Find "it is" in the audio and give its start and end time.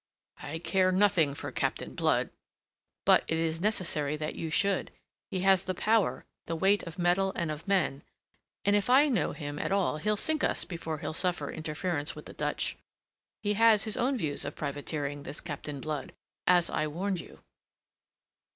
3.27-3.61